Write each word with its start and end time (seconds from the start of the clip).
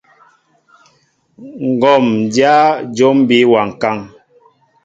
Ŋgǒm 1.69 2.05
dyá 2.33 2.55
jǒm 2.95 3.17
bí 3.27 3.37
wa 3.51 3.61
ŋkán. 3.69 3.99